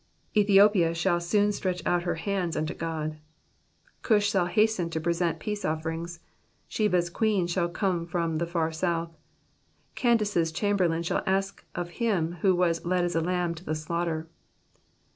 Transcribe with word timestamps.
^'■Ethiopia 0.35 0.95
shall 0.95 1.19
soon 1.21 1.51
stretch 1.51 1.85
out 1.85 2.01
her 2.01 2.15
hands 2.15 2.57
unto 2.57 2.73
God.'''' 2.73 3.19
Gush 4.01 4.31
shall 4.31 4.47
hasten 4.47 4.89
to 4.89 4.99
present 4.99 5.37
peace 5.39 5.63
offerings. 5.63 6.21
Sheba's 6.67 7.11
queen 7.11 7.45
shall 7.45 7.69
come 7.69 8.07
from 8.07 8.39
the 8.39 8.47
far 8.47 8.71
south. 8.71 9.15
Candace's 9.93 10.51
chamber 10.51 10.89
lain 10.89 11.03
shall 11.03 11.21
ask 11.27 11.63
of 11.75 11.89
Him 12.01 12.37
who 12.41 12.55
was 12.55 12.83
led 12.83 13.03
as 13.05 13.15
a 13.15 13.21
Iamb 13.21 13.55
to 13.57 13.63
the 13.63 13.75
slaughter. 13.75 14.27